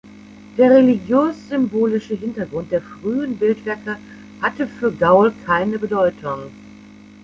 [0.57, 3.99] Der religiös-symbolische Hintergrund der frühen Bildwerke
[4.41, 6.49] hatte für Gaul keine Bedeutung.